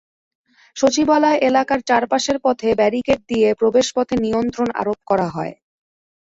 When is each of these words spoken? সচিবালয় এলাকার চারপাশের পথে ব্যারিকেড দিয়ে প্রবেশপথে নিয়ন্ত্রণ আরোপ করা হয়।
সচিবালয় 0.77 1.37
এলাকার 1.41 1.79
চারপাশের 1.89 2.37
পথে 2.45 2.69
ব্যারিকেড 2.75 3.19
দিয়ে 3.29 3.49
প্রবেশপথে 3.53 4.15
নিয়ন্ত্রণ 4.25 4.67
আরোপ 4.81 4.99
করা 5.09 5.27
হয়। 5.35 5.53